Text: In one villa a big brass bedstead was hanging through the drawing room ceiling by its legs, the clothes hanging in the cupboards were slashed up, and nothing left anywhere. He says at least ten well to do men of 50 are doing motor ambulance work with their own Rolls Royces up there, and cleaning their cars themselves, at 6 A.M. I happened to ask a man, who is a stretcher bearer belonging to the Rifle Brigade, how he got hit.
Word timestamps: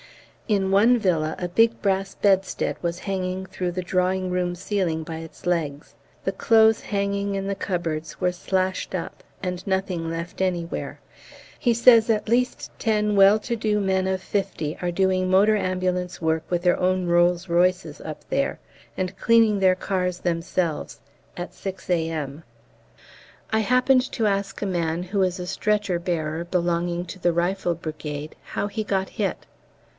In 0.47 0.69
one 0.71 0.97
villa 0.97 1.35
a 1.37 1.47
big 1.47 1.79
brass 1.81 2.15
bedstead 2.15 2.75
was 2.81 2.97
hanging 2.99 3.45
through 3.45 3.71
the 3.71 3.83
drawing 3.83 4.31
room 4.31 4.53
ceiling 4.55 5.03
by 5.03 5.17
its 5.17 5.45
legs, 5.45 5.93
the 6.25 6.31
clothes 6.33 6.81
hanging 6.81 7.35
in 7.35 7.47
the 7.47 7.55
cupboards 7.55 8.19
were 8.19 8.31
slashed 8.33 8.93
up, 8.95 9.23
and 9.43 9.65
nothing 9.65 10.09
left 10.09 10.41
anywhere. 10.41 10.99
He 11.59 11.73
says 11.73 12.09
at 12.09 12.27
least 12.27 12.69
ten 12.79 13.15
well 13.15 13.37
to 13.39 13.55
do 13.55 13.79
men 13.79 14.07
of 14.07 14.21
50 14.21 14.77
are 14.81 14.91
doing 14.91 15.29
motor 15.29 15.55
ambulance 15.55 16.19
work 16.19 16.43
with 16.49 16.63
their 16.63 16.77
own 16.79 17.05
Rolls 17.05 17.47
Royces 17.47 18.01
up 18.01 18.27
there, 18.29 18.59
and 18.97 19.15
cleaning 19.17 19.59
their 19.59 19.75
cars 19.75 20.19
themselves, 20.19 20.99
at 21.37 21.53
6 21.53 21.89
A.M. 21.91 22.43
I 23.53 23.59
happened 23.59 24.11
to 24.13 24.25
ask 24.27 24.61
a 24.61 24.65
man, 24.65 25.03
who 25.03 25.21
is 25.21 25.39
a 25.39 25.47
stretcher 25.47 25.99
bearer 25.99 26.43
belonging 26.43 27.05
to 27.05 27.19
the 27.19 27.31
Rifle 27.31 27.75
Brigade, 27.75 28.35
how 28.41 28.65
he 28.67 28.83
got 28.83 29.07
hit. 29.07 29.45